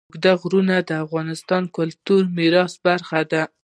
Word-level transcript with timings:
اوږده 0.09 0.31
غرونه 0.41 0.75
د 0.89 0.91
افغانستان 1.05 1.61
د 1.69 1.73
کلتوري 1.77 2.27
میراث 2.37 2.73
برخه 2.85 3.19
ده. 3.31 3.43